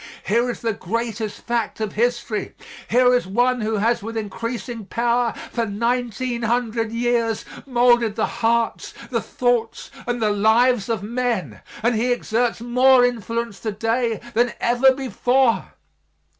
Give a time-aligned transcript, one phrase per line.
[0.25, 2.55] Here is the greatest fact of history;
[2.89, 8.95] here is One who has with increasing power, for nineteen hundred years, moulded the hearts,
[9.11, 14.53] the thoughts and the lives of men, and He exerts more influence to day than
[14.59, 15.73] ever before.